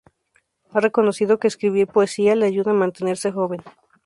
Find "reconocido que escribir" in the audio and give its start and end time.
0.79-1.85